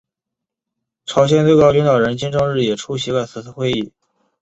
[1.05, 3.93] 朝鲜最高领导人金正日也出席了此次会议。